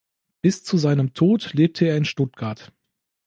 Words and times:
Bis 0.41 0.63
zu 0.63 0.79
seinem 0.79 1.13
Tod 1.13 1.53
lebte 1.53 1.85
er 1.85 1.95
in 1.95 2.05
Stuttgart. 2.05 2.73